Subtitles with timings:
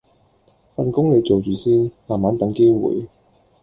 [0.75, 3.07] 份工你做住先，慢慢等機會